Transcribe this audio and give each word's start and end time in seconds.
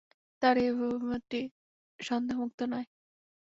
তার 0.41 0.55
এ 0.57 0.67
অভিমতটি 0.87 1.39
সন্দেহমুক্ত 1.99 2.59
নয়। 2.71 2.87